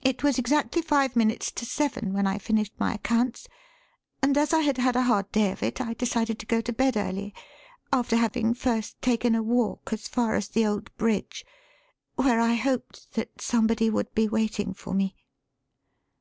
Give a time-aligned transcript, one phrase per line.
[0.00, 3.48] It was exactly five minutes to seven when I finished my accounts,
[4.22, 6.72] and as I had had a hard day of it, I decided to go to
[6.72, 7.34] bed early,
[7.92, 11.44] after having first taken a walk as far as the old bridge
[12.14, 15.16] where I hoped that somebody would be waiting for me."